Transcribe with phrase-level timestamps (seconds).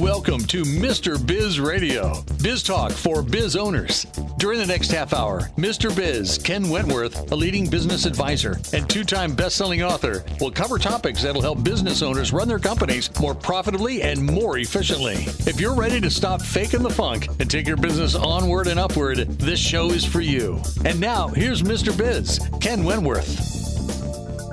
[0.00, 1.24] Welcome to Mr.
[1.26, 4.04] Biz Radio, biz talk for biz owners.
[4.36, 5.94] During the next half hour, Mr.
[5.94, 10.78] Biz, Ken Wentworth, a leading business advisor and two time best selling author, will cover
[10.78, 15.14] topics that'll help business owners run their companies more profitably and more efficiently.
[15.46, 19.18] If you're ready to stop faking the funk and take your business onward and upward,
[19.38, 20.60] this show is for you.
[20.84, 21.96] And now, here's Mr.
[21.96, 23.55] Biz, Ken Wentworth.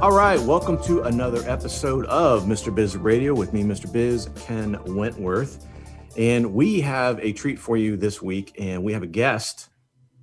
[0.03, 2.75] All right, welcome to another episode of Mr.
[2.75, 3.89] Biz Radio with me, Mr.
[3.89, 5.65] Biz, Ken Wentworth.
[6.17, 9.69] And we have a treat for you this week, and we have a guest,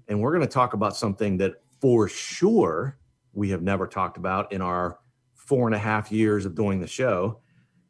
[0.07, 2.99] and we're going to talk about something that for sure
[3.33, 4.99] we have never talked about in our
[5.33, 7.41] four and a half years of doing the show.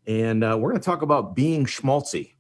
[0.07, 2.35] And uh, we're going to talk about being schmaltzy.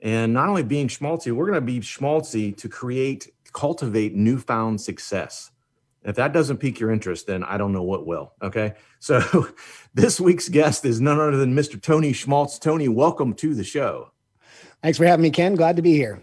[0.00, 5.50] And not only being schmaltzy, we're going to be schmaltzy to create, cultivate newfound success.
[6.04, 8.32] If that doesn't pique your interest, then I don't know what will.
[8.42, 8.74] Okay.
[9.04, 9.48] So
[9.92, 11.78] this week's guest is none other than Mr.
[11.78, 12.58] Tony Schmaltz.
[12.58, 14.12] Tony, welcome to the show.
[14.82, 15.56] Thanks for having me, Ken.
[15.56, 16.22] Glad to be here.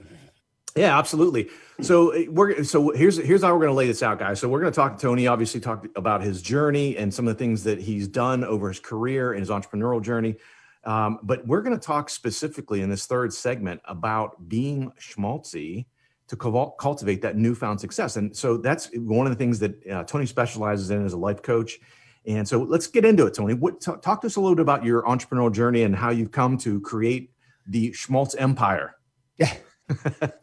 [0.75, 1.49] Yeah, absolutely.
[1.81, 4.39] So eh, we're so here's here's how we're going to lay this out, guys.
[4.39, 5.27] So we're going to talk to Tony.
[5.27, 8.79] Obviously, talk about his journey and some of the things that he's done over his
[8.79, 10.38] career and his entrepreneurial journey.
[10.83, 15.85] Um, but we're going to talk specifically in this third segment about being schmaltzy
[16.31, 18.15] to cultivate that newfound success.
[18.15, 21.41] And so that's one of the things that uh, Tony specializes in as a life
[21.41, 21.77] coach.
[22.25, 23.53] And so let's get into it, Tony.
[23.53, 26.31] What, t- talk to us a little bit about your entrepreneurial journey and how you've
[26.31, 27.31] come to create
[27.67, 28.95] the Schmaltz empire.
[29.38, 29.53] Yeah.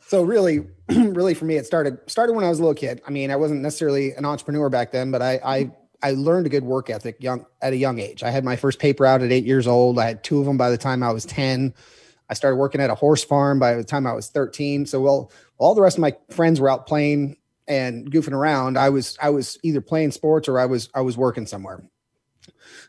[0.00, 3.00] so really, really for me, it started started when I was a little kid.
[3.06, 5.70] I mean, I wasn't necessarily an entrepreneur back then, but I I,
[6.02, 8.22] I learned a good work ethic young at a young age.
[8.22, 9.98] I had my first paper out at eight years old.
[9.98, 11.72] I had two of them by the time I was ten.
[12.30, 14.86] I started working at a horse farm by the time I was 13.
[14.86, 17.36] So, well, all the rest of my friends were out playing
[17.68, 18.78] and goofing around.
[18.78, 21.84] I was I was either playing sports or I was I was working somewhere.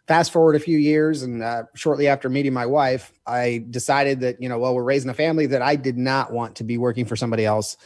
[0.07, 4.41] Fast forward a few years, and uh, shortly after meeting my wife, I decided that
[4.41, 7.05] you know, well, we're raising a family that I did not want to be working
[7.05, 7.77] for somebody else,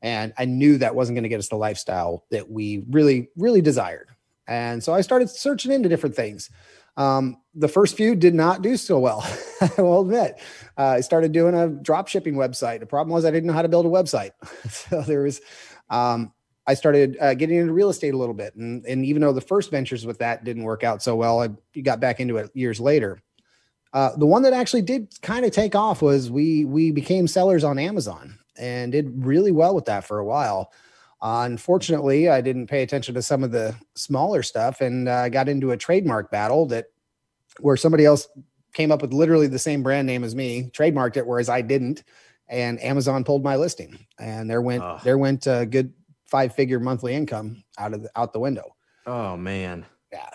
[0.00, 3.62] and I knew that wasn't going to get us the lifestyle that we really really
[3.62, 4.08] desired.
[4.46, 6.50] And so I started searching into different things.
[6.96, 9.26] Um, the first few did not do so well.
[9.60, 10.40] I will admit.
[10.76, 12.80] Uh, I started doing a drop shipping website.
[12.80, 14.30] The problem was I didn't know how to build a website.
[14.70, 15.40] so there was,
[15.90, 16.32] um,
[16.66, 18.54] I started uh, getting into real estate a little bit.
[18.54, 21.48] And, and even though the first ventures with that didn't work out so well, I
[21.80, 23.20] got back into it years later.
[23.92, 27.62] Uh, the one that actually did kind of take off was we we became sellers
[27.62, 30.72] on Amazon and did really well with that for a while.
[31.22, 35.48] Uh, unfortunately, I didn't pay attention to some of the smaller stuff and uh, got
[35.48, 36.86] into a trademark battle that
[37.60, 38.28] where somebody else
[38.72, 42.02] came up with literally the same brand name as me, trademarked it, whereas I didn't,
[42.48, 44.98] and Amazon pulled my listing, and there went oh.
[45.04, 45.92] there went a good
[46.26, 48.74] five figure monthly income out of the, out the window.
[49.06, 50.28] Oh man, yeah.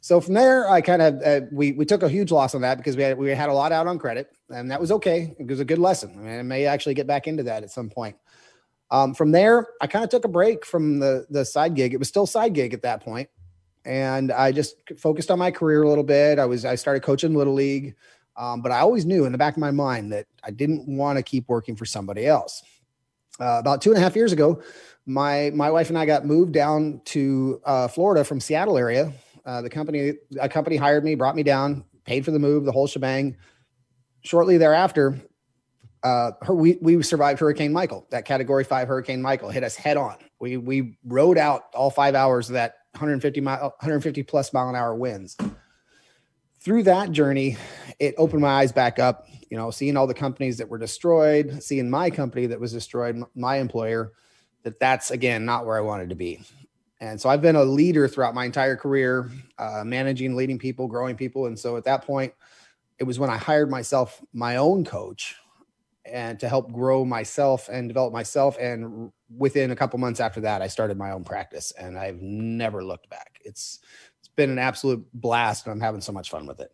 [0.00, 2.78] So from there, I kind of uh, we we took a huge loss on that
[2.78, 5.34] because we had we had a lot out on credit, and that was okay.
[5.38, 6.14] It was a good lesson.
[6.16, 8.16] I, mean, I may actually get back into that at some point.
[8.90, 11.94] Um, from there, I kind of took a break from the the side gig.
[11.94, 13.28] It was still side gig at that point,
[13.84, 16.38] and I just focused on my career a little bit.
[16.38, 17.94] I was I started coaching little league,
[18.36, 21.18] um, but I always knew in the back of my mind that I didn't want
[21.18, 22.62] to keep working for somebody else.
[23.40, 24.62] Uh, about two and a half years ago,
[25.06, 29.12] my my wife and I got moved down to uh, Florida from Seattle area.
[29.44, 32.72] Uh, the company a company hired me, brought me down, paid for the move, the
[32.72, 33.36] whole shebang.
[34.22, 35.20] Shortly thereafter,
[36.04, 38.06] uh, her, we we survived Hurricane Michael.
[38.10, 40.16] That Category Five Hurricane Michael hit us head on.
[40.38, 44.76] We we rode out all five hours of that 150 mile 150 plus mile an
[44.76, 45.36] hour winds.
[46.60, 47.56] Through that journey,
[47.98, 49.26] it opened my eyes back up.
[49.50, 53.22] You know, seeing all the companies that were destroyed, seeing my company that was destroyed,
[53.34, 54.12] my employer,
[54.62, 56.42] that that's again not where I wanted to be.
[57.00, 61.16] And so I've been a leader throughout my entire career, uh, managing, leading people, growing
[61.16, 61.46] people.
[61.46, 62.32] And so at that point,
[62.98, 65.36] it was when I hired myself my own coach
[66.06, 68.56] and to help grow myself and develop myself.
[68.60, 72.84] And within a couple months after that, I started my own practice, and I've never
[72.84, 73.40] looked back.
[73.44, 73.80] It's
[74.18, 76.72] it's been an absolute blast, and I'm having so much fun with it.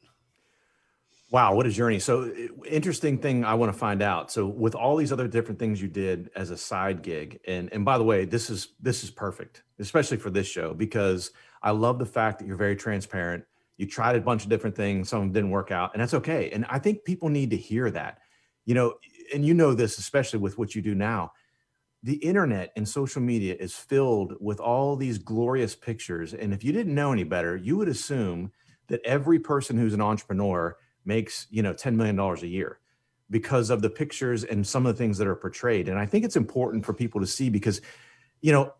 [1.32, 2.00] Wow, what a journey!
[2.00, 2.32] So
[2.68, 4.32] interesting thing I want to find out.
[4.32, 7.84] So with all these other different things you did as a side gig, and and
[7.84, 11.30] by the way, this is this is perfect, especially for this show because
[11.62, 13.44] I love the fact that you're very transparent.
[13.76, 16.14] You tried a bunch of different things, some of them didn't work out, and that's
[16.14, 16.50] okay.
[16.50, 18.18] And I think people need to hear that.
[18.66, 18.94] You know,
[19.32, 21.32] and you know this especially with what you do now
[22.02, 26.32] the internet and social media is filled with all these glorious pictures.
[26.32, 28.52] And if you didn't know any better you would assume
[28.88, 32.80] that every person who's an entrepreneur makes you know 10 million dollars a year
[33.30, 35.88] because of the pictures and some of the things that are portrayed.
[35.88, 37.80] And i think it's important for people to see because
[38.40, 38.72] you know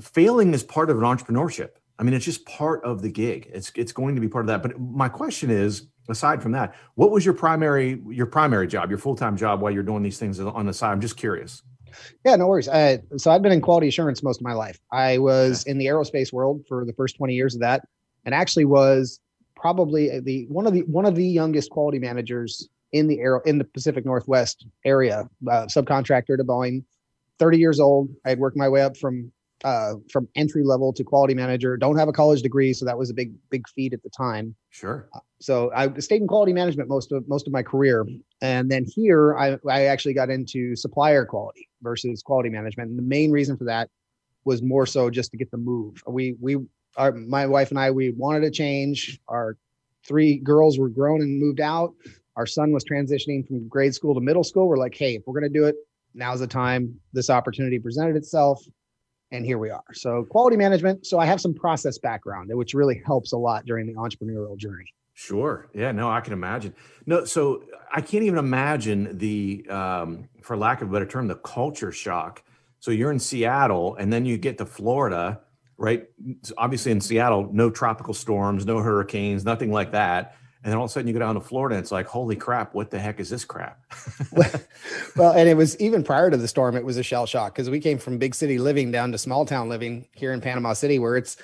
[0.00, 1.70] failing is part of an entrepreneurship.
[1.98, 3.50] I mean it's just part of the gig.
[3.52, 4.62] It's it's going to be part of that.
[4.62, 8.98] But my question is aside from that, what was your primary your primary job, your
[8.98, 10.92] full time job while you're doing these things on the side?
[10.92, 11.62] I'm just curious.
[12.24, 12.68] Yeah, no worries.
[12.68, 14.80] Uh, so I've been in quality assurance most of my life.
[14.90, 17.86] I was in the aerospace world for the first 20 years of that,
[18.24, 19.20] and actually was
[19.54, 23.58] probably the one of the one of the youngest quality managers in the air in
[23.58, 26.84] the Pacific Northwest area, uh, subcontractor to Boeing.
[27.38, 28.10] 30 years old.
[28.24, 29.32] I had worked my way up from
[29.64, 31.76] uh, from entry level to quality manager.
[31.76, 34.54] Don't have a college degree, so that was a big big feat at the time.
[34.68, 35.08] Sure.
[35.14, 38.06] Uh, so I stayed in quality management most of most of my career,
[38.42, 42.90] and then here I I actually got into supplier quality versus quality management.
[42.90, 43.88] And the main reason for that
[44.44, 46.02] was more so just to get the move.
[46.06, 46.58] We we
[46.98, 49.18] our my wife and I we wanted to change.
[49.28, 49.56] Our
[50.06, 51.94] three girls were grown and moved out.
[52.36, 54.68] Our son was transitioning from grade school to middle school.
[54.68, 55.76] We're like, hey, if we're gonna do it,
[56.12, 57.00] now's the time.
[57.14, 58.62] This opportunity presented itself
[59.34, 59.84] and here we are.
[59.92, 61.06] So quality management.
[61.06, 64.94] So I have some process background, which really helps a lot during the entrepreneurial journey.
[65.12, 65.68] Sure.
[65.74, 65.92] Yeah.
[65.92, 66.74] No, I can imagine.
[67.06, 71.36] No, so I can't even imagine the, um, for lack of a better term, the
[71.36, 72.42] culture shock.
[72.80, 75.40] So you're in Seattle, and then you get to Florida,
[75.78, 76.06] right?
[76.58, 80.90] Obviously, in Seattle, no tropical storms, no hurricanes, nothing like that and then all of
[80.90, 83.20] a sudden you go down to Florida and it's like, holy crap, what the heck
[83.20, 83.78] is this crap?
[85.14, 87.68] well, and it was even prior to the storm, it was a shell shock because
[87.68, 90.98] we came from big city living down to small town living here in Panama City,
[90.98, 91.36] where it's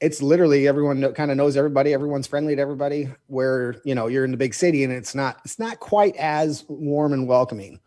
[0.00, 3.08] it's literally everyone know, kind of knows everybody, everyone's friendly to everybody.
[3.26, 6.64] Where you know you're in the big city and it's not it's not quite as
[6.68, 7.80] warm and welcoming.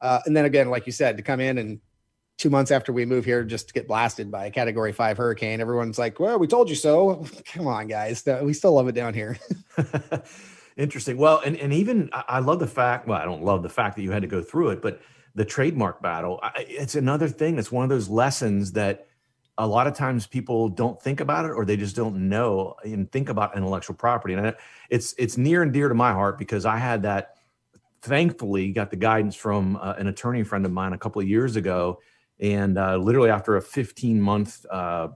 [0.00, 1.80] Uh, and then again, like you said, to come in and
[2.40, 5.60] two months after we move here just get blasted by a category five hurricane.
[5.60, 7.26] Everyone's like, well, we told you so.
[7.52, 8.24] Come on, guys.
[8.42, 9.38] We still love it down here.
[10.76, 11.18] Interesting.
[11.18, 14.02] Well, and, and even I love the fact, well, I don't love the fact that
[14.02, 15.02] you had to go through it, but
[15.34, 17.58] the trademark battle, it's another thing.
[17.58, 19.06] It's one of those lessons that
[19.58, 23.12] a lot of times people don't think about it or they just don't know and
[23.12, 24.32] think about intellectual property.
[24.32, 24.56] And
[24.88, 27.36] it's, it's near and dear to my heart because I had that,
[28.02, 31.56] thankfully got the guidance from uh, an attorney friend of mine a couple of years
[31.56, 32.00] ago
[32.40, 35.08] and uh, literally after a 15 month, uh,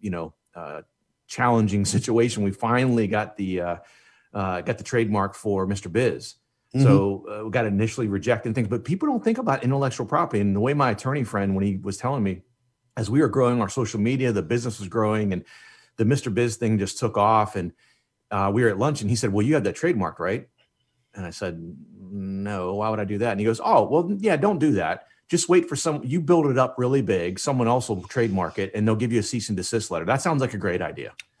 [0.00, 0.82] you know, uh,
[1.26, 3.76] challenging situation, we finally got the uh,
[4.32, 5.92] uh, got the trademark for Mr.
[5.92, 6.34] Biz.
[6.74, 6.82] Mm-hmm.
[6.82, 10.40] So uh, we got initially rejected things, but people don't think about intellectual property.
[10.40, 12.42] And the way my attorney friend, when he was telling me,
[12.96, 15.44] as we were growing our social media, the business was growing, and
[15.96, 16.32] the Mr.
[16.32, 17.54] Biz thing just took off.
[17.54, 17.72] And
[18.52, 20.48] we were at lunch, and he said, "Well, you have that trademark, right?"
[21.14, 21.60] And I said,
[21.98, 22.76] "No.
[22.76, 25.48] Why would I do that?" And he goes, "Oh, well, yeah, don't do that." Just
[25.48, 28.86] wait for some you build it up really big someone else will trademark it and
[28.86, 30.04] they'll give you a cease and desist letter.
[30.04, 31.12] That sounds like a great idea.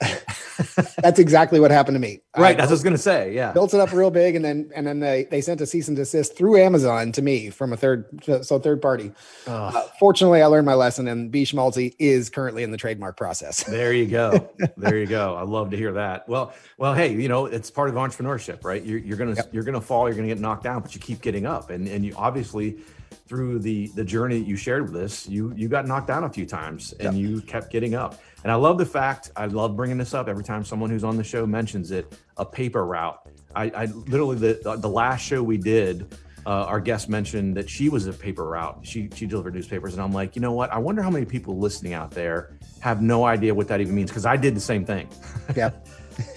[0.98, 2.20] That's exactly what happened to me.
[2.36, 3.52] Right I, that's what i was going to say yeah.
[3.52, 5.96] built it up real big and then and then they, they sent a cease and
[5.96, 8.06] desist through amazon to me from a third
[8.42, 9.12] so third party.
[9.46, 13.64] Uh, fortunately i learned my lesson and b schmaltzy is currently in the trademark process.
[13.76, 14.50] There you go.
[14.78, 15.34] There you go.
[15.34, 16.28] I love to hear that.
[16.28, 18.82] Well well hey you know it's part of entrepreneurship right?
[18.82, 19.52] You're, you're gonna yep.
[19.52, 22.04] you're gonna fall you're gonna get knocked down but you keep getting up and and
[22.04, 22.78] you obviously
[23.26, 26.30] through the the journey that you shared with us, you you got knocked down a
[26.30, 28.20] few times and you kept getting up.
[28.42, 31.16] And I love the fact I love bringing this up every time someone who's on
[31.16, 32.16] the show mentions it.
[32.36, 33.20] A paper route.
[33.54, 36.14] I, I literally the the last show we did.
[36.44, 38.78] Uh, our guest mentioned that she was a paper route.
[38.82, 40.72] She she delivered newspapers, and I'm like, you know what?
[40.72, 44.10] I wonder how many people listening out there have no idea what that even means
[44.10, 45.08] because I did the same thing.
[45.56, 45.70] Yeah.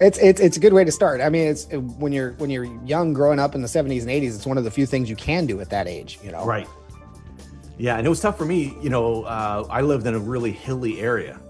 [0.00, 1.20] it's it's it's a good way to start.
[1.20, 4.34] I mean, it's when you're when you're young, growing up in the 70s and 80s,
[4.34, 6.18] it's one of the few things you can do at that age.
[6.22, 6.68] You know, right?
[7.78, 8.76] Yeah, and it was tough for me.
[8.82, 11.40] You know, uh, I lived in a really hilly area,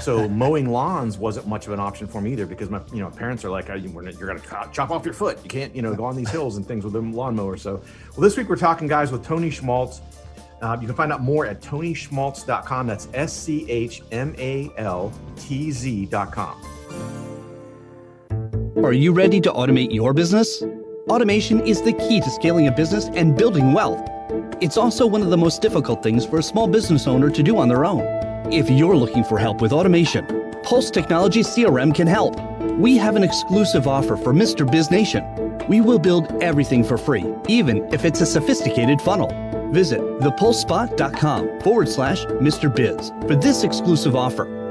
[0.00, 3.10] so mowing lawns wasn't much of an option for me either because my you know
[3.10, 5.38] parents are like, you're going to chop off your foot.
[5.44, 7.56] You can't you know go on these hills and things with a lawnmower.
[7.56, 10.00] So, well, this week we're talking guys with Tony Schmaltz.
[10.62, 12.86] Uh, you can find out more at tonyschmaltz.com.
[12.86, 16.56] That's S C H M A L T Z.com.
[18.84, 20.62] Are you ready to automate your business?
[21.08, 24.08] Automation is the key to scaling a business and building wealth.
[24.60, 27.58] It's also one of the most difficult things for a small business owner to do
[27.58, 28.02] on their own.
[28.52, 30.26] If you're looking for help with automation,
[30.62, 32.40] Pulse Technology CRM can help.
[32.78, 34.68] We have an exclusive offer for Mr.
[34.70, 35.24] Biz Nation.
[35.68, 39.51] We will build everything for free, even if it's a sophisticated funnel.
[39.72, 42.74] Visit thepulsespot.com forward slash Mr.
[42.74, 44.62] Biz for this exclusive offer.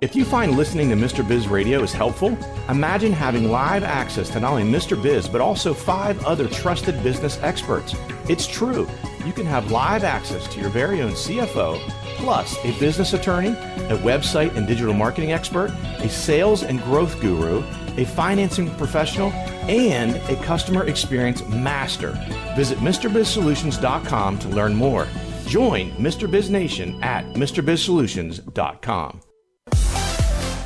[0.00, 1.26] If you find listening to Mr.
[1.26, 5.00] Biz Radio is helpful, imagine having live access to not only Mr.
[5.02, 7.96] Biz, but also five other trusted business experts.
[8.28, 8.88] It's true.
[9.26, 11.80] You can have live access to your very own CFO,
[12.16, 17.64] plus a business attorney, a website and digital marketing expert, a sales and growth guru,
[17.96, 19.32] a financing professional,
[19.68, 22.12] and a customer experience master.
[22.56, 25.06] Visit MrBizSolutions.com to learn more.
[25.46, 26.30] Join Mr.
[26.30, 29.20] Biz Nation at MrBizSolutions.com.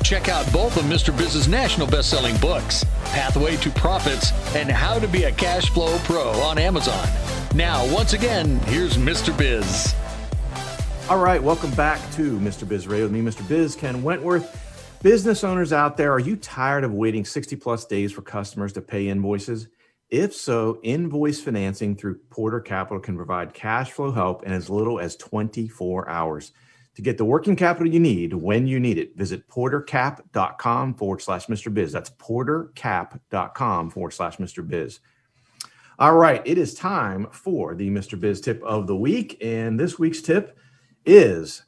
[0.03, 1.17] Check out both of Mr.
[1.17, 6.31] Biz's national best-selling books, Pathway to Profits and How to Be a Cash Flow Pro
[6.41, 7.07] on Amazon.
[7.55, 9.35] Now, once again, here's Mr.
[9.37, 9.95] Biz.
[11.09, 12.67] All right, welcome back to Mr.
[12.67, 13.47] Biz Radio with me, Mr.
[13.47, 14.59] Biz, Ken Wentworth.
[15.03, 18.81] Business owners out there, are you tired of waiting 60 plus days for customers to
[18.81, 19.67] pay invoices?
[20.09, 25.01] If so, invoice financing through Porter Capital can provide cash flow help in as little
[25.01, 26.53] as 24 hours.
[26.95, 31.47] To get the working capital you need when you need it, visit portercap.com forward slash
[31.47, 31.73] Mr.
[31.73, 31.91] Biz.
[31.91, 34.65] That's portercap.com forward slash Mr.
[34.65, 35.01] Biz.
[35.99, 38.17] All right, it is time for the Mr.
[38.17, 39.37] Biz tip of the week.
[39.43, 40.57] And this week's tip
[41.05, 41.63] is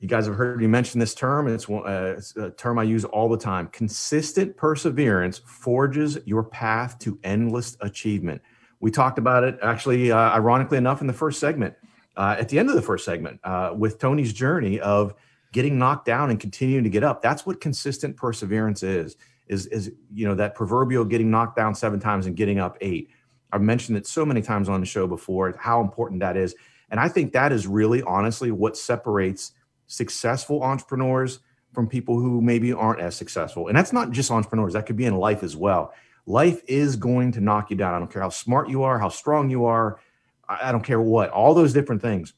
[0.00, 1.48] you guys have heard me mention this term.
[1.48, 3.68] It's, uh, it's a term I use all the time.
[3.68, 8.42] Consistent perseverance forges your path to endless achievement.
[8.80, 11.74] We talked about it actually, uh, ironically enough, in the first segment,
[12.16, 15.14] uh, at the end of the first segment, uh, with Tony's journey of
[15.52, 17.22] getting knocked down and continuing to get up.
[17.22, 19.16] That's what consistent perseverance is.
[19.48, 23.10] Is is you know that proverbial getting knocked down seven times and getting up eight.
[23.52, 26.54] I've mentioned it so many times on the show before how important that is,
[26.90, 29.52] and I think that is really honestly what separates
[29.86, 31.40] successful entrepreneurs
[31.72, 33.68] from people who maybe aren't as successful.
[33.68, 35.92] And that's not just entrepreneurs, that could be in life as well.
[36.26, 37.94] Life is going to knock you down.
[37.94, 40.00] I don't care how smart you are, how strong you are.
[40.48, 42.32] I don't care what, all those different things.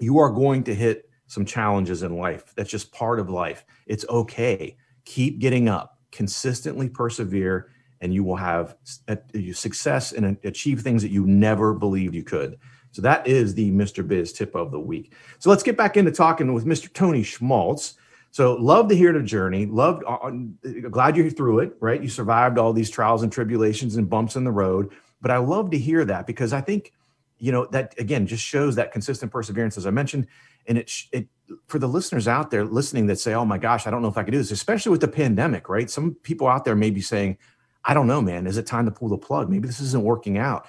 [0.00, 2.52] You are going to hit some challenges in life.
[2.56, 3.64] That's just part of life.
[3.86, 4.76] It's okay.
[5.04, 7.70] Keep getting up, consistently persevere,
[8.00, 8.76] and you will have
[9.52, 12.58] success and achieve things that you never believed you could.
[12.94, 14.06] So that is the Mr.
[14.06, 15.12] Biz tip of the week.
[15.40, 16.92] So let's get back into talking with Mr.
[16.92, 17.94] Tony Schmaltz.
[18.30, 19.66] So love to hear the journey.
[19.66, 20.30] Loved, uh, uh,
[20.90, 22.00] glad you're through it, right?
[22.00, 24.92] You survived all these trials and tribulations and bumps in the road.
[25.20, 26.92] But I love to hear that because I think,
[27.38, 30.28] you know, that again just shows that consistent perseverance, as I mentioned.
[30.66, 31.26] And it, it
[31.66, 34.16] for the listeners out there listening that say, "Oh my gosh, I don't know if
[34.16, 35.90] I could do this," especially with the pandemic, right?
[35.90, 37.38] Some people out there may be saying,
[37.84, 38.46] "I don't know, man.
[38.46, 39.50] Is it time to pull the plug?
[39.50, 40.66] Maybe this isn't working out."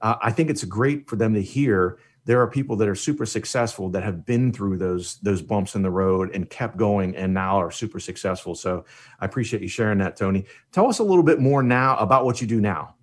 [0.00, 3.26] Uh, I think it's great for them to hear there are people that are super
[3.26, 7.32] successful that have been through those those bumps in the road and kept going and
[7.32, 8.54] now are super successful.
[8.54, 8.84] So
[9.20, 10.44] I appreciate you sharing that, Tony.
[10.72, 12.94] Tell us a little bit more now about what you do now.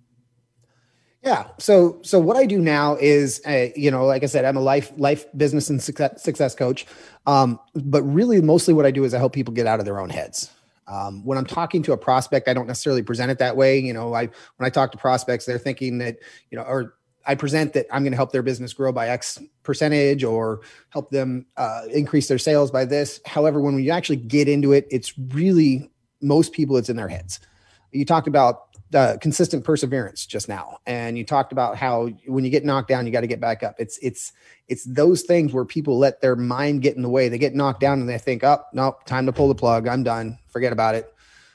[1.22, 1.48] Yeah.
[1.58, 4.60] So so what I do now is, uh, you know, like I said, I'm a
[4.60, 6.86] life life business and success, success coach.
[7.26, 10.00] Um, but really, mostly what I do is I help people get out of their
[10.00, 10.50] own heads.
[10.88, 13.78] Um, when I'm talking to a prospect, I don't necessarily present it that way.
[13.78, 16.18] You know, I when I talk to prospects, they're thinking that
[16.50, 16.94] you know, or
[17.26, 21.10] I present that I'm going to help their business grow by X percentage or help
[21.10, 23.20] them uh, increase their sales by this.
[23.26, 25.90] However, when we actually get into it, it's really
[26.22, 27.38] most people it's in their heads.
[27.92, 32.64] You talked about consistent perseverance just now, and you talked about how when you get
[32.64, 33.76] knocked down, you got to get back up.
[33.78, 34.32] It's it's
[34.68, 37.28] it's those things where people let their mind get in the way.
[37.28, 39.88] They get knocked down and they think, "Oh, no, time to pull the plug.
[39.88, 40.38] I'm done.
[40.48, 41.12] Forget about it."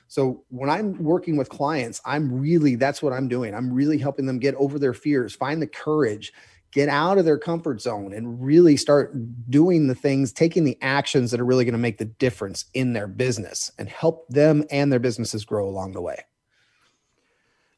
[0.07, 3.55] So when I'm working with clients, I'm really that's what I'm doing.
[3.55, 6.31] I'm really helping them get over their fears, find the courage,
[6.71, 9.13] get out of their comfort zone and really start
[9.49, 12.93] doing the things, taking the actions that are really going to make the difference in
[12.93, 16.19] their business and help them and their businesses grow along the way.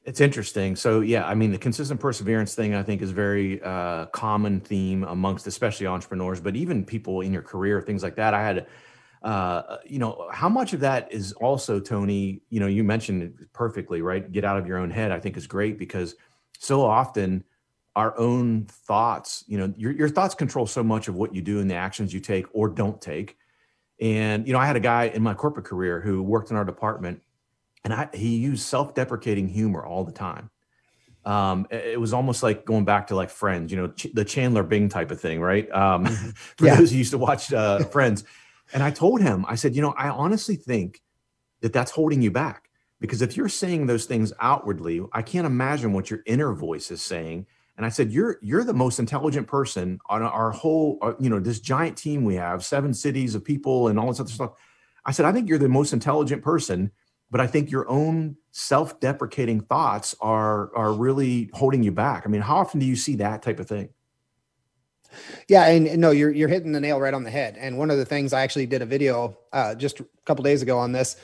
[0.06, 0.76] It's interesting.
[0.76, 5.04] So yeah, I mean, the consistent perseverance thing I think is very uh, common theme
[5.04, 8.36] amongst especially entrepreneurs, but even people in your career, things like that.
[8.36, 8.68] I had,
[9.24, 12.44] uh, you know, how much of that is also Tony?
[12.52, 14.32] You know, you mentioned it perfectly, right?
[14.32, 15.12] Get out of your own head.
[15.12, 16.16] I think is great because
[16.60, 17.44] so often
[17.96, 21.60] our own thoughts, you know, your your thoughts control so much of what you do
[21.62, 23.38] and the actions you take or don't take.
[24.00, 26.66] And you know, I had a guy in my corporate career who worked in our
[26.66, 27.22] department
[27.86, 30.50] and I, he used self-deprecating humor all the time.
[31.24, 34.64] Um, it was almost like going back to like Friends, you know, Ch- the Chandler
[34.64, 35.72] Bing type of thing, right?
[35.72, 36.30] Um, mm-hmm.
[36.58, 36.76] for yeah.
[36.76, 38.24] those who used to watch uh, Friends,
[38.74, 41.02] and I told him, I said, you know, I honestly think
[41.62, 45.94] that that's holding you back because if you're saying those things outwardly, I can't imagine
[45.94, 47.46] what your inner voice is saying.
[47.78, 51.40] And I said, you're you're the most intelligent person on our whole, uh, you know,
[51.40, 54.52] this giant team we have, seven cities of people and all this other stuff.
[55.06, 56.92] I said, I think you're the most intelligent person
[57.32, 62.24] but I think your own self-deprecating thoughts are are really holding you back.
[62.26, 63.90] I mean, how often do you see that type of thing?
[65.48, 67.58] Yeah, and, and no, you're you're hitting the nail right on the head.
[67.58, 70.62] And one of the things I actually did a video uh, just a couple days
[70.62, 71.16] ago on this,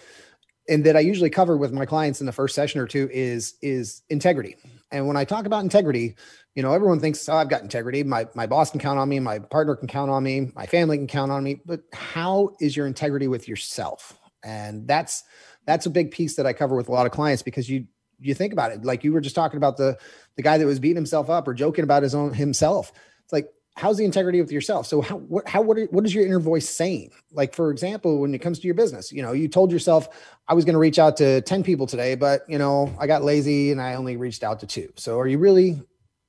[0.69, 3.55] and that I usually cover with my clients in the first session or two is
[3.61, 4.55] is integrity.
[4.91, 6.15] And when I talk about integrity,
[6.55, 8.03] you know, everyone thinks, oh, I've got integrity.
[8.03, 10.97] My my boss can count on me, my partner can count on me, my family
[10.97, 11.61] can count on me.
[11.65, 14.17] But how is your integrity with yourself?
[14.43, 15.23] And that's
[15.65, 17.87] that's a big piece that I cover with a lot of clients because you
[18.19, 19.97] you think about it like you were just talking about the
[20.35, 22.91] the guy that was beating himself up or joking about his own himself.
[23.23, 24.85] It's like how's the integrity with yourself?
[24.85, 27.11] So how what how what, are, what is your inner voice saying?
[27.31, 30.09] Like for example, when it comes to your business, you know, you told yourself
[30.47, 33.23] I was going to reach out to 10 people today, but you know, I got
[33.23, 34.91] lazy and I only reached out to two.
[34.95, 35.81] So are you really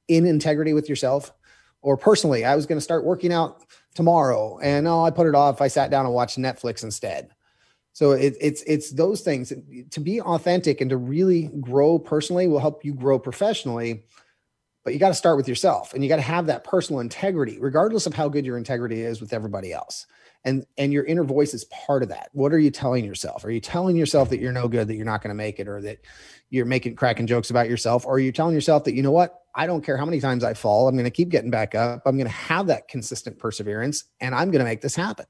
[0.08, 1.32] in integrity with yourself?
[1.82, 5.34] Or personally, I was going to start working out tomorrow and oh, I put it
[5.34, 5.60] off.
[5.60, 7.30] I sat down and watched Netflix instead.
[7.92, 9.52] So it, it's it's those things.
[9.90, 14.04] To be authentic and to really grow personally will help you grow professionally
[14.84, 17.58] but you got to start with yourself and you got to have that personal integrity
[17.61, 20.06] regardless of how good your integrity is with everybody else.
[20.44, 22.30] And and your inner voice is part of that.
[22.32, 23.44] What are you telling yourself?
[23.44, 25.68] Are you telling yourself that you're no good that you're not going to make it
[25.68, 25.99] or that
[26.50, 28.04] you're making cracking jokes about yourself?
[28.04, 29.38] Or are you telling yourself that you know what?
[29.54, 32.00] I don't care how many times i fall i'm going to keep getting back up
[32.06, 35.26] i'm going to have that consistent perseverance and i'm going to make this happen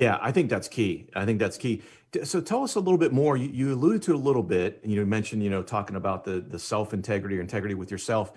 [0.00, 1.08] yeah, I think that's key.
[1.14, 1.82] I think that's key.
[2.24, 3.36] So tell us a little bit more.
[3.36, 6.24] You, you alluded to it a little bit, and you mentioned, you know, talking about
[6.24, 8.32] the the self integrity or integrity with yourself.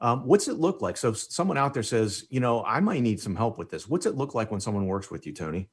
[0.00, 0.96] Um, what's it look like?
[0.96, 3.88] So someone out there says, you know, I might need some help with this.
[3.88, 5.68] What's it look like when someone works with you, Tony?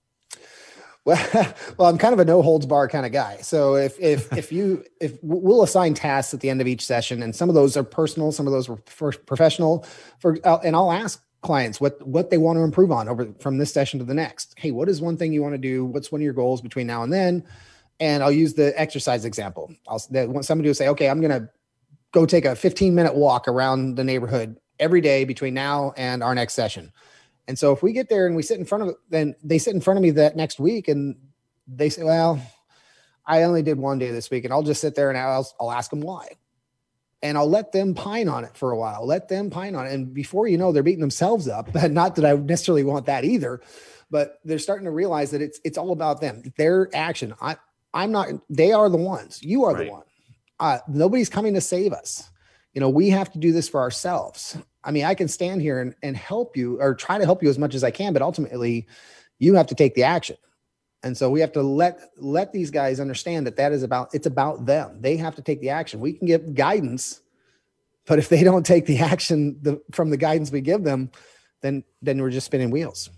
[1.06, 3.38] Well, well, I'm kind of a no holds bar kind of guy.
[3.38, 7.22] So if if if you if we'll assign tasks at the end of each session,
[7.22, 9.86] and some of those are personal, some of those are professional.
[10.20, 13.72] For and I'll ask clients what what they want to improve on over from this
[13.72, 14.56] session to the next.
[14.58, 15.86] Hey what is one thing you want to do?
[15.86, 17.44] What's one of your goals between now and then?
[18.00, 19.72] And i'll use the exercise example.
[19.88, 21.48] I'll want somebody to say okay i'm going to
[22.12, 26.34] go take a 15 minute walk around the neighborhood every day between now and our
[26.34, 26.92] next session.
[27.48, 29.76] And so if we get there and we sit in front of then they sit
[29.76, 31.16] in front of me that next week and
[31.68, 32.42] they say well
[33.26, 35.72] i only did one day this week and i'll just sit there and i'll, I'll
[35.72, 36.28] ask them why
[37.26, 39.06] and I'll let them pine on it for a while.
[39.06, 39.94] Let them pine on it.
[39.94, 41.74] And before you know, they're beating themselves up.
[41.90, 43.62] Not that I necessarily want that either,
[44.12, 46.44] but they're starting to realize that it's it's all about them.
[46.56, 47.34] Their action.
[47.42, 47.58] I
[47.94, 48.28] I'm not.
[48.50, 49.42] They are the ones.
[49.42, 49.86] You are right.
[49.86, 50.04] the one.
[50.60, 52.30] Uh, nobody's coming to save us.
[52.74, 54.58] You know, we have to do this for ourselves.
[54.84, 57.50] I mean, I can stand here and, and help you or try to help you
[57.50, 58.86] as much as I can, but ultimately,
[59.40, 60.36] you have to take the action.
[61.06, 64.26] And so we have to let let these guys understand that that is about it's
[64.26, 64.98] about them.
[65.00, 66.00] They have to take the action.
[66.00, 67.22] We can give guidance,
[68.08, 71.12] but if they don't take the action the, from the guidance we give them,
[71.62, 73.12] then then we're just spinning wheels.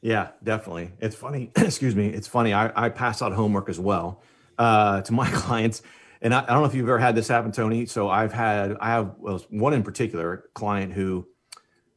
[0.00, 0.92] Yeah, definitely.
[1.00, 1.50] It's funny.
[1.56, 2.06] excuse me.
[2.06, 2.52] It's funny.
[2.52, 4.22] I, I pass out homework as well
[4.56, 5.82] uh, to my clients,
[6.22, 7.86] and I, I, don't know if you've ever had this happen, Tony.
[7.86, 11.26] So I've had I have well, one in particular client who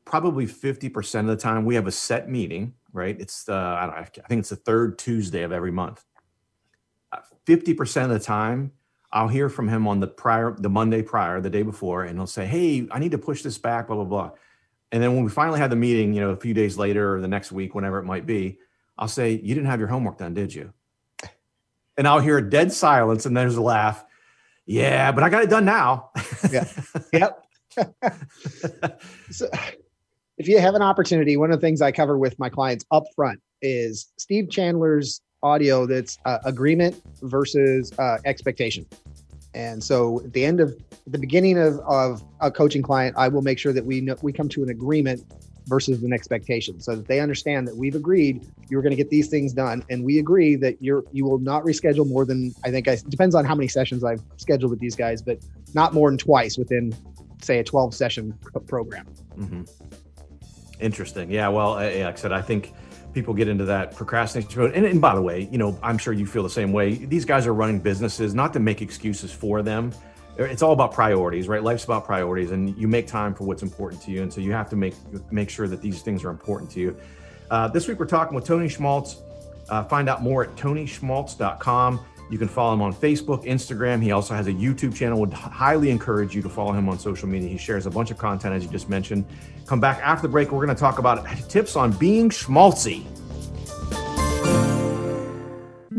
[0.04, 3.15] probably fifty percent of the time we have a set meeting right?
[3.19, 6.03] It's uh, I, don't know, I think it's the third Tuesday of every month.
[7.12, 8.73] Uh, fifty percent of the time,
[9.12, 12.27] I'll hear from him on the prior, the Monday prior, the day before, and he'll
[12.27, 14.31] say, "Hey, I need to push this back," blah blah blah.
[14.91, 17.21] And then when we finally have the meeting, you know, a few days later or
[17.21, 18.60] the next week, whenever it might be,
[18.97, 20.73] I'll say, "You didn't have your homework done, did you?"
[21.97, 24.03] And I'll hear a dead silence, and there's a laugh.
[24.65, 26.12] Yeah, but I got it done now.
[26.51, 26.67] yeah.
[27.13, 27.43] Yep.
[29.31, 29.47] so,
[30.38, 33.04] if you have an opportunity, one of the things I cover with my clients up
[33.15, 38.86] front is Steve Chandler's audio that's uh, agreement versus uh, expectation.
[39.54, 43.41] And so at the end of the beginning of, of a coaching client, I will
[43.41, 45.23] make sure that we know, we come to an agreement
[45.65, 49.28] versus an expectation so that they understand that we've agreed you're going to get these
[49.28, 52.88] things done and we agree that you're you will not reschedule more than I think
[52.88, 55.39] I depends on how many sessions I've scheduled with these guys but
[55.73, 56.95] not more than twice within
[57.41, 58.34] say a 12 session
[58.65, 59.08] program.
[59.38, 59.63] Mm-hmm.
[60.79, 61.31] Interesting.
[61.31, 61.47] Yeah.
[61.49, 62.73] Well, like I said, I think
[63.13, 64.73] people get into that procrastination mode.
[64.73, 66.93] And, and, by the way, you know, I'm sure you feel the same way.
[66.93, 69.91] These guys are running businesses, not to make excuses for them.
[70.37, 71.63] It's all about priorities, right?
[71.63, 74.21] Life's about priorities, and you make time for what's important to you.
[74.21, 74.93] And so you have to make
[75.31, 76.97] make sure that these things are important to you.
[77.49, 79.21] Uh, this week we're talking with Tony Schmaltz.
[79.69, 81.99] Uh, find out more at tonyschmaltz.com.
[82.29, 84.01] You can follow him on Facebook, Instagram.
[84.01, 85.19] He also has a YouTube channel.
[85.21, 87.49] Would highly encourage you to follow him on social media.
[87.49, 89.25] He shares a bunch of content, as you just mentioned.
[89.65, 90.51] Come back after the break.
[90.51, 93.05] We're going to talk about tips on being schmaltzy.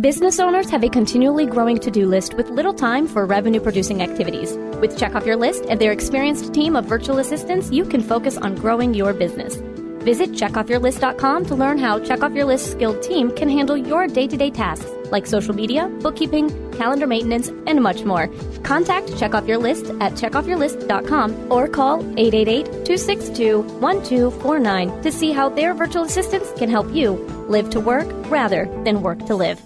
[0.01, 4.01] Business owners have a continually growing to do list with little time for revenue producing
[4.01, 4.57] activities.
[4.81, 8.37] With Check Off Your List and their experienced team of virtual assistants, you can focus
[8.37, 9.57] on growing your business.
[10.05, 14.29] Visit checkoffyourlist.com to learn how Check Off Your List skilled team can handle your day
[14.29, 18.29] to day tasks like social media, bookkeeping, calendar maintenance, and much more.
[18.63, 26.05] Contact Check Off Your List at checkoffyourlist.com or call 888-262-1249 to see how their virtual
[26.05, 27.13] assistants can help you
[27.49, 29.59] live to work rather than work to live.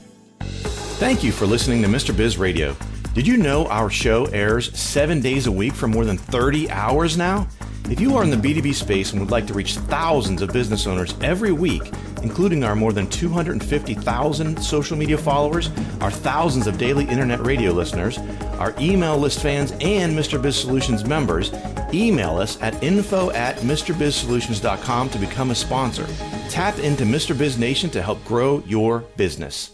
[0.99, 2.17] Thank you for listening to Mr.
[2.17, 2.77] Biz Radio.
[3.15, 7.19] Did you know our show airs seven days a week for more than 30 hours
[7.19, 7.47] now?
[7.91, 10.87] If you are in the B2B space and would like to reach thousands of business
[10.87, 11.83] owners every week,
[12.23, 18.19] including our more than 250,000 social media followers, our thousands of daily internet radio listeners,
[18.59, 20.41] our email list fans, and Mr.
[20.41, 21.53] Biz Solutions members,
[21.93, 26.07] email us at info at MrBizSolutions.com to become a sponsor.
[26.49, 27.37] Tap into Mr.
[27.37, 29.73] Biz Nation to help grow your business.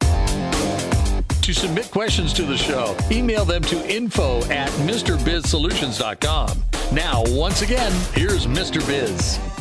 [0.00, 6.64] To submit questions to the show, email them to info at MrBizSolutions.com.
[6.92, 8.84] Now, once again, here's Mr.
[8.86, 9.59] Biz.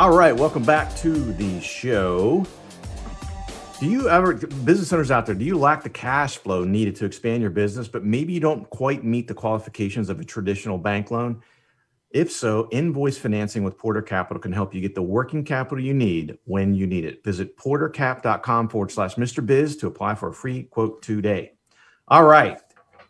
[0.00, 2.46] All right, welcome back to the show.
[3.78, 7.04] Do you ever, business owners out there, do you lack the cash flow needed to
[7.04, 11.10] expand your business, but maybe you don't quite meet the qualifications of a traditional bank
[11.10, 11.42] loan?
[12.08, 15.92] If so, invoice financing with Porter Capital can help you get the working capital you
[15.92, 17.22] need when you need it.
[17.22, 19.44] Visit portercap.com forward slash Mr.
[19.44, 21.52] Biz to apply for a free quote today.
[22.08, 22.58] All right,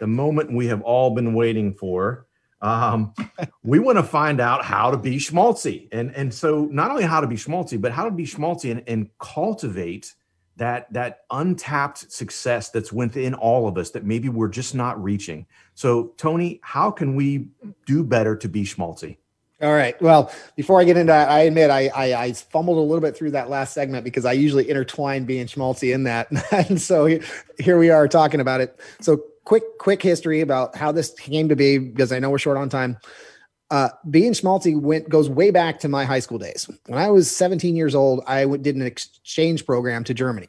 [0.01, 2.27] the moment we have all been waiting for.
[2.63, 3.15] Um,
[3.63, 5.89] we want to find out how to be schmaltzy.
[5.93, 8.83] And, and so not only how to be schmaltzy, but how to be schmaltzy and,
[8.87, 10.15] and cultivate
[10.57, 15.47] that, that untapped success that's within all of us that maybe we're just not reaching.
[15.75, 17.49] So Tony, how can we
[17.87, 19.17] do better to be schmaltzy?
[19.63, 20.01] All right.
[20.01, 23.15] Well, before I get into that, I admit I, I, I fumbled a little bit
[23.15, 26.29] through that last segment because I usually intertwine being schmaltzy in that,
[26.69, 27.19] and so
[27.59, 28.79] here we are talking about it.
[29.01, 32.57] So quick quick history about how this came to be because I know we're short
[32.57, 32.97] on time.
[33.69, 36.71] Uh, being schmaltzy went goes way back to my high school days.
[36.87, 40.47] When I was 17 years old, I w- did an exchange program to Germany.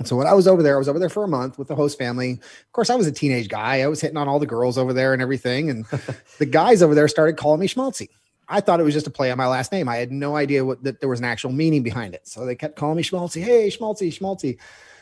[0.00, 1.68] And so when I was over there, I was over there for a month with
[1.68, 2.32] the host family.
[2.32, 3.82] Of course, I was a teenage guy.
[3.82, 5.70] I was hitting on all the girls over there and everything.
[5.70, 5.84] And
[6.40, 8.08] the guys over there started calling me schmaltzy.
[8.48, 9.88] I thought it was just a play on my last name.
[9.88, 12.26] I had no idea what that there was an actual meaning behind it.
[12.26, 13.40] So they kept calling me schmaltzy.
[13.40, 14.58] Hey, schmaltzy, schmaltzy.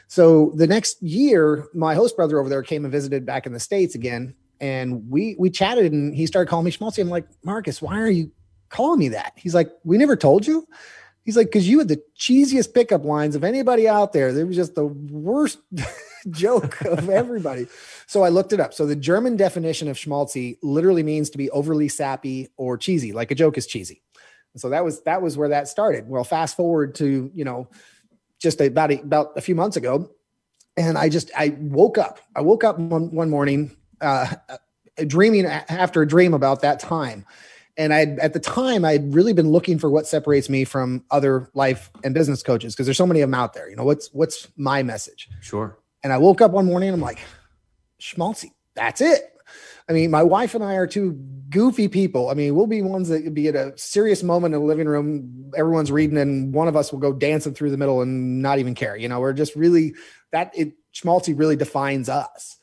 [0.09, 3.61] So the next year, my host brother over there came and visited back in the
[3.61, 4.35] States again.
[4.61, 7.01] And we we chatted and he started calling me schmaltzy.
[7.01, 8.31] I'm like, Marcus, why are you
[8.69, 9.33] calling me that?
[9.37, 10.67] He's like, We never told you.
[11.25, 14.29] He's like, because you had the cheesiest pickup lines of anybody out there.
[14.29, 15.59] It was just the worst
[16.31, 17.67] joke of everybody.
[18.07, 18.75] So I looked it up.
[18.75, 23.31] So the German definition of schmaltzy literally means to be overly sappy or cheesy, like
[23.31, 24.03] a joke is cheesy.
[24.53, 26.09] And so that was that was where that started.
[26.09, 27.69] Well, fast forward to you know
[28.45, 30.09] just about a, about a few months ago,
[30.77, 32.21] and I just I woke up.
[32.37, 34.33] I woke up one one morning, uh,
[35.07, 37.27] dreaming after a dream about that time,
[37.77, 41.51] and I at the time I'd really been looking for what separates me from other
[41.55, 43.69] life and business coaches because there's so many of them out there.
[43.69, 45.29] You know what's what's my message?
[45.41, 45.77] Sure.
[46.05, 47.19] And I woke up one morning I'm like,
[48.01, 48.53] schmaltzy.
[48.77, 49.34] That's it.
[49.89, 51.13] I mean, my wife and I are two
[51.51, 52.31] goofy people.
[52.31, 55.53] I mean, we'll be ones that be at a serious moment in the living room,
[55.57, 58.75] everyone's reading, and one of us will go dancing through the middle and not even
[58.75, 58.97] care.
[58.97, 59.95] You know, we're just really
[60.33, 62.59] that it schmaltzy really defines us.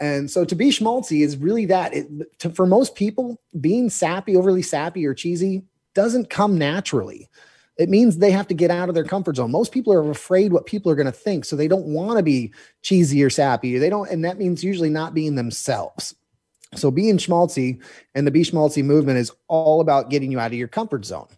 [0.00, 1.94] And so to be schmaltzy is really that.
[1.94, 5.62] It, to, for most people, being sappy, overly sappy or cheesy
[5.94, 7.28] doesn't come naturally.
[7.76, 9.52] It means they have to get out of their comfort zone.
[9.52, 12.22] Most people are afraid what people are going to think, so they don't want to
[12.24, 13.78] be cheesy or sappy.
[13.78, 16.14] They don't, and that means usually not being themselves.
[16.74, 17.82] So being schmaltzy
[18.14, 21.28] and the Be Schmaltzy movement is all about getting you out of your comfort zone.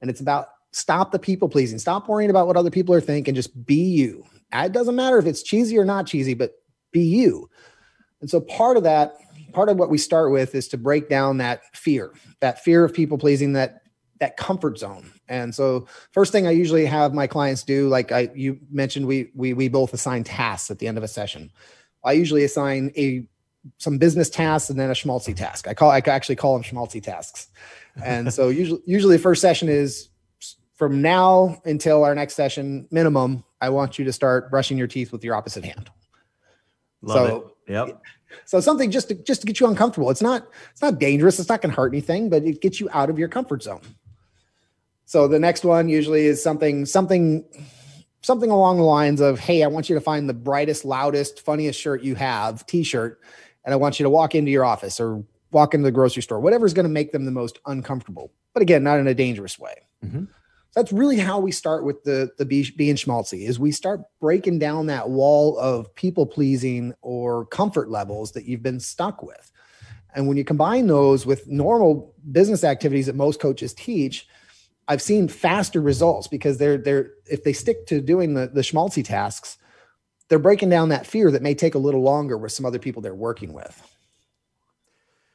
[0.00, 1.78] And it's about stop the people pleasing.
[1.78, 3.34] Stop worrying about what other people are thinking.
[3.34, 4.24] Just be you.
[4.52, 6.52] Uh, it doesn't matter if it's cheesy or not cheesy, but
[6.92, 7.50] be you.
[8.20, 9.14] And so part of that,
[9.52, 12.94] part of what we start with is to break down that fear, that fear of
[12.94, 13.82] people pleasing, that
[14.18, 15.12] that comfort zone.
[15.28, 19.30] And so first thing I usually have my clients do, like I you mentioned, we
[19.34, 21.50] we we both assign tasks at the end of a session.
[22.04, 23.26] I usually assign a
[23.78, 25.44] some business tasks and then a schmaltzy mm-hmm.
[25.44, 25.68] task.
[25.68, 27.48] I call I actually call them schmaltzy tasks.
[28.04, 30.08] And so usually usually the first session is
[30.74, 33.44] from now until our next session minimum.
[33.60, 35.90] I want you to start brushing your teeth with your opposite hand.
[37.02, 37.72] Love so, it.
[37.72, 38.02] Yep.
[38.44, 40.10] So something just to just to get you uncomfortable.
[40.10, 41.38] It's not it's not dangerous.
[41.38, 43.80] It's not going to hurt anything, but it gets you out of your comfort zone.
[45.06, 47.44] So the next one usually is something something
[48.22, 51.80] something along the lines of, "Hey, I want you to find the brightest, loudest, funniest
[51.80, 53.20] shirt you have, t-shirt,
[53.66, 56.40] and I want you to walk into your office or walk into the grocery store,
[56.40, 58.32] whatever's going to make them the most uncomfortable.
[58.54, 59.74] But again, not in a dangerous way.
[60.04, 60.24] Mm-hmm.
[60.24, 64.60] So that's really how we start with the the being schmaltzy is we start breaking
[64.60, 69.50] down that wall of people pleasing or comfort levels that you've been stuck with.
[70.14, 74.26] And when you combine those with normal business activities that most coaches teach,
[74.88, 79.04] I've seen faster results because they're they're if they stick to doing the the schmaltzy
[79.04, 79.58] tasks,
[80.28, 83.02] they're breaking down that fear that may take a little longer with some other people
[83.02, 83.96] they're working with.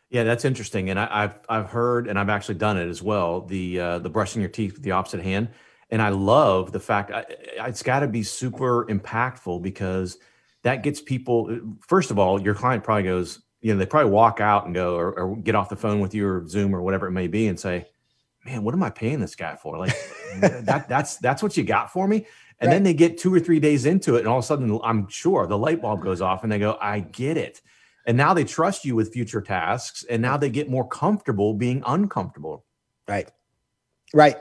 [0.09, 3.41] Yeah, that's interesting, and I, have I've heard, and I've actually done it as well.
[3.41, 5.47] The uh, the brushing your teeth with the opposite hand,
[5.89, 7.25] and I love the fact I,
[7.65, 10.17] it's got to be super impactful because
[10.63, 11.57] that gets people.
[11.87, 14.95] First of all, your client probably goes, you know, they probably walk out and go
[14.95, 17.47] or, or get off the phone with you or Zoom or whatever it may be,
[17.47, 17.87] and say,
[18.45, 19.77] man, what am I paying this guy for?
[19.77, 19.95] Like
[20.41, 22.25] that, that's that's what you got for me.
[22.61, 22.75] And right.
[22.75, 25.07] then they get two or three days into it, and all of a sudden, I'm
[25.07, 27.59] sure the light bulb goes off, and they go, "I get it."
[28.05, 31.81] And now they trust you with future tasks, and now they get more comfortable being
[31.87, 32.65] uncomfortable.
[33.07, 33.29] Right,
[34.13, 34.37] right,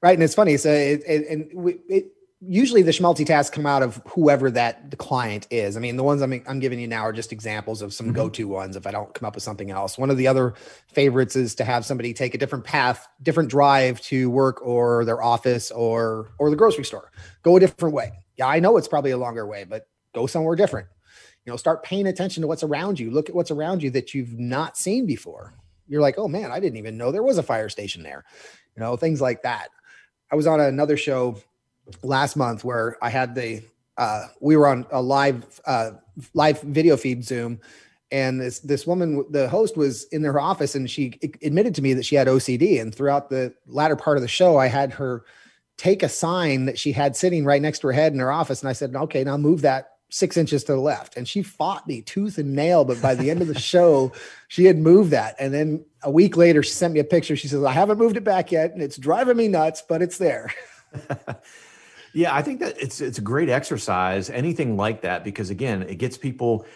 [0.00, 0.14] right.
[0.14, 0.56] And it's funny.
[0.56, 4.90] So, it, it, and we, it, usually the schmaltzy tasks come out of whoever that
[4.90, 5.76] the client is.
[5.76, 8.16] I mean, the ones I'm, I'm giving you now are just examples of some mm-hmm.
[8.16, 8.76] go-to ones.
[8.76, 10.54] If I don't come up with something else, one of the other
[10.86, 15.22] favorites is to have somebody take a different path, different drive to work or their
[15.22, 17.10] office or, or the grocery store,
[17.42, 18.12] go a different way.
[18.36, 18.46] Yeah.
[18.46, 20.86] I know it's probably a longer way, but go somewhere different,
[21.44, 23.10] you know, start paying attention to what's around you.
[23.10, 25.54] Look at what's around you that you've not seen before.
[25.88, 28.24] You're like, Oh man, I didn't even know there was a fire station there,
[28.76, 29.70] you know, things like that.
[30.30, 31.38] I was on another show
[32.02, 33.62] last month where I had the
[33.98, 35.90] uh, we were on a live uh,
[36.32, 37.60] live video feed Zoom,
[38.10, 41.92] and this this woman, the host, was in her office, and she admitted to me
[41.94, 42.80] that she had OCD.
[42.80, 45.24] And throughout the latter part of the show, I had her
[45.76, 48.62] take a sign that she had sitting right next to her head in her office,
[48.62, 51.88] and I said, "Okay, now move that six inches to the left." And she fought
[51.88, 54.12] me tooth and nail, but by the end of the show,
[54.48, 55.34] she had moved that.
[55.40, 57.34] And then a week later, she sent me a picture.
[57.34, 60.18] She says, "I haven't moved it back yet, and it's driving me nuts, but it's
[60.18, 60.54] there."
[62.18, 65.98] Yeah, I think that it's it's a great exercise, anything like that, because again, it
[65.98, 66.66] gets people.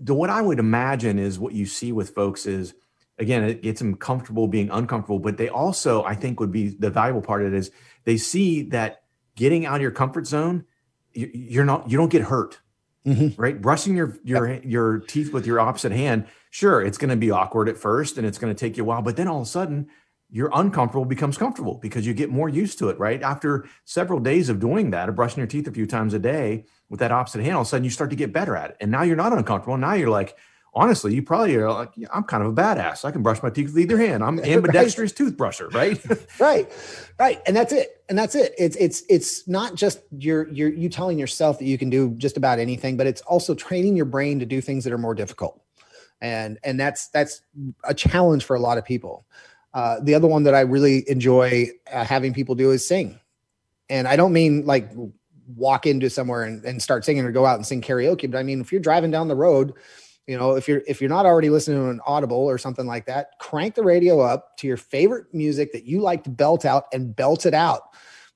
[0.00, 2.72] The what I would imagine is what you see with folks is
[3.18, 6.88] again, it gets them comfortable being uncomfortable, but they also, I think, would be the
[6.88, 7.70] valuable part of it is
[8.04, 9.02] they see that
[9.36, 10.64] getting out of your comfort zone,
[11.12, 12.58] you're not, you don't get hurt,
[13.04, 13.38] mm-hmm.
[13.38, 13.60] right?
[13.60, 14.62] Brushing your your yep.
[14.64, 18.26] your teeth with your opposite hand, sure, it's going to be awkward at first, and
[18.26, 19.90] it's going to take you a while, but then all of a sudden
[20.32, 23.22] your uncomfortable becomes comfortable because you get more used to it, right?
[23.22, 26.64] After several days of doing that, of brushing your teeth a few times a day
[26.88, 28.76] with that opposite hand, all of a sudden you start to get better at it.
[28.80, 29.76] And now you're not uncomfortable.
[29.76, 30.36] Now you're like,
[30.72, 33.04] honestly, you probably are like, yeah, I'm kind of a badass.
[33.04, 34.22] I can brush my teeth with either hand.
[34.22, 35.16] I'm ambidextrous right.
[35.16, 36.00] toothbrusher, right?
[36.38, 36.70] right.
[37.18, 37.40] Right.
[37.46, 38.04] And that's it.
[38.08, 38.54] And that's it.
[38.58, 42.36] It's it's it's not just you're you're you telling yourself that you can do just
[42.36, 45.60] about anything, but it's also training your brain to do things that are more difficult.
[46.20, 47.42] And and that's that's
[47.84, 49.26] a challenge for a lot of people.
[49.72, 53.20] Uh, the other one that I really enjoy uh, having people do is sing.
[53.88, 54.90] And I don't mean like
[55.56, 58.42] walk into somewhere and, and start singing or go out and sing karaoke, but I
[58.42, 59.74] mean, if you're driving down the road,
[60.26, 63.06] you know, if you're if you're not already listening to an audible or something like
[63.06, 66.84] that, crank the radio up to your favorite music that you like to belt out
[66.92, 67.82] and belt it out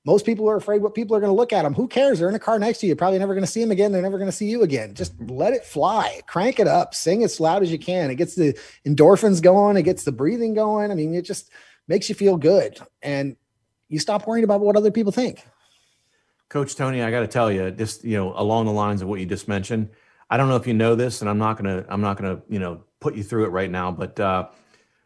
[0.05, 1.73] most people are afraid what people are going to look at them.
[1.73, 2.19] Who cares?
[2.19, 2.95] They're in a car next to you.
[2.95, 3.91] Probably never going to see them again.
[3.91, 4.93] They're never going to see you again.
[4.93, 6.21] Just let it fly.
[6.27, 6.93] Crank it up.
[6.93, 8.11] Sing as loud as you can.
[8.11, 9.77] It gets the endorphins going.
[9.77, 10.91] It gets the breathing going.
[10.91, 11.49] I mean, it just
[11.87, 13.35] makes you feel good, and
[13.89, 15.45] you stop worrying about what other people think.
[16.49, 19.19] Coach Tony, I got to tell you, just you know, along the lines of what
[19.19, 19.89] you just mentioned,
[20.29, 22.59] I don't know if you know this, and I'm not gonna, I'm not gonna, you
[22.59, 24.49] know, put you through it right now, but uh,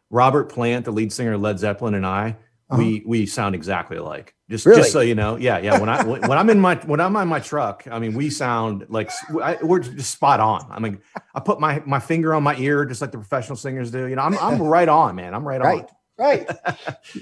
[0.09, 2.35] Robert Plant, the lead singer of Led Zeppelin, and I,
[2.69, 2.81] uh-huh.
[2.81, 4.35] we we sound exactly alike.
[4.49, 4.81] Just really?
[4.81, 5.79] just so you know, yeah, yeah.
[5.79, 8.85] When I when I'm in my when I'm on my truck, I mean, we sound
[8.89, 9.09] like
[9.41, 10.67] I, we're just spot on.
[10.69, 10.99] I mean,
[11.33, 14.05] I put my my finger on my ear just like the professional singers do.
[14.05, 15.33] You know, I'm I'm right on, man.
[15.33, 15.87] I'm right, right on.
[16.17, 16.47] Right.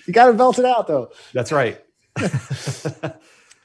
[0.06, 1.12] You got to belt it out though.
[1.34, 1.82] That's right.
[2.18, 3.14] and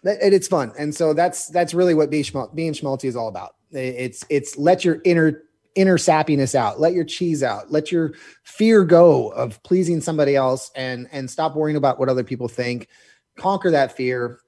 [0.04, 3.56] it's fun, and so that's that's really what being being schmaltzy is all about.
[3.72, 5.42] It's it's let your inner
[5.74, 6.80] inner sappiness out.
[6.80, 7.70] Let your cheese out.
[7.70, 12.24] Let your fear go of pleasing somebody else and and stop worrying about what other
[12.24, 12.88] people think.
[13.36, 14.40] Conquer that fear.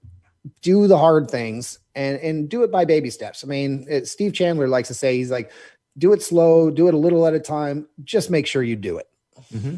[0.61, 3.45] Do the hard things and and do it by baby steps.
[3.45, 5.51] I mean it, steve chandler likes to say he's like
[5.97, 7.89] do it slow do it a little at a time.
[8.03, 9.09] Just make sure you do it.
[9.53, 9.77] Mm-hmm.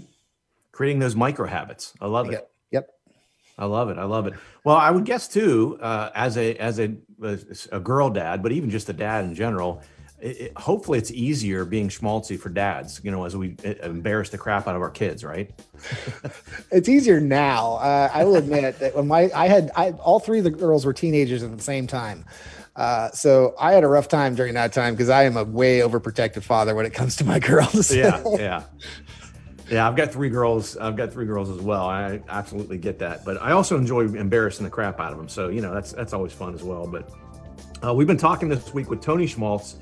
[0.73, 1.93] creating those micro habits.
[2.01, 2.49] I love it.
[2.71, 2.91] Yep.
[3.59, 3.99] I love it.
[3.99, 4.35] I love it.
[4.65, 6.95] Well, I would guess too, uh, as a as a
[7.73, 9.83] a girl dad, but even just a dad in general,
[10.21, 14.31] it, it, hopefully it's easier being schmaltzy for dads, you know, as we uh, embarrass
[14.31, 15.51] the crap out of our kids, right?
[16.71, 17.75] it's easier now.
[17.75, 20.87] Uh, I will admit that when my, I had, I, all three of the girls
[20.87, 22.25] were teenagers at the same time.
[22.75, 25.81] Uh, so I had a rough time during that time because I am a way
[25.81, 27.95] overprotective father when it comes to my girls.
[27.95, 28.23] yeah.
[28.39, 28.63] Yeah.
[29.69, 30.77] Yeah, I've got three girls.
[30.77, 31.89] I've got three girls as well.
[31.89, 35.29] I absolutely get that, but I also enjoy embarrassing the crap out of them.
[35.29, 36.87] So you know that's that's always fun as well.
[36.87, 37.11] But
[37.85, 39.77] uh, we've been talking this week with Tony Schmaltz.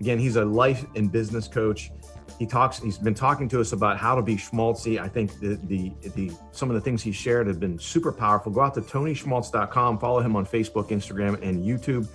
[0.00, 1.90] Again, he's a life and business coach.
[2.38, 2.78] He talks.
[2.78, 5.00] He's been talking to us about how to be schmaltzy.
[5.00, 8.52] I think the the the some of the things he shared have been super powerful.
[8.52, 9.98] Go out to tonyschmaltz.com.
[9.98, 12.06] Follow him on Facebook, Instagram, and YouTube.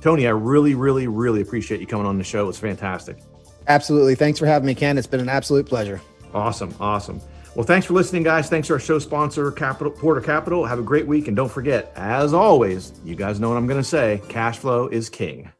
[0.00, 2.48] Tony, I really, really, really appreciate you coming on the show.
[2.48, 3.18] It's fantastic.
[3.66, 4.14] Absolutely.
[4.14, 4.96] Thanks for having me, Ken.
[4.96, 6.00] It's been an absolute pleasure.
[6.32, 6.74] Awesome.
[6.80, 7.20] Awesome.
[7.54, 8.48] Well, thanks for listening, guys.
[8.48, 10.64] Thanks to our show sponsor, Capital Porter Capital.
[10.64, 11.26] Have a great week.
[11.26, 14.86] And don't forget, as always, you guys know what I'm going to say cash flow
[14.88, 15.50] is king.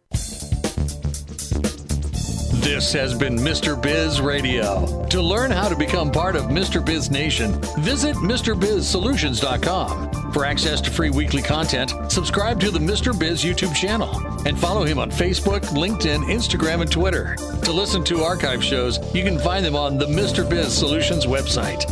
[2.69, 3.81] This has been Mr.
[3.81, 5.07] Biz Radio.
[5.07, 6.85] To learn how to become part of Mr.
[6.85, 10.33] Biz Nation, visit MrBizSolutions.com.
[10.35, 13.19] For access to free weekly content, subscribe to the Mr.
[13.19, 14.15] Biz YouTube channel
[14.47, 17.37] and follow him on Facebook, LinkedIn, Instagram, and Twitter.
[17.63, 20.47] To listen to archive shows, you can find them on the Mr.
[20.47, 21.87] Biz Solutions website.